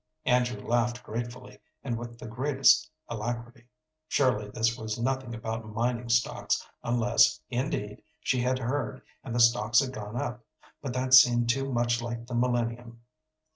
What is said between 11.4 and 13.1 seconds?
to much like the millennium.